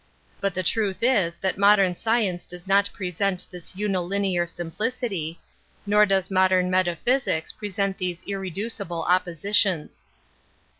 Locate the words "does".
2.47-2.65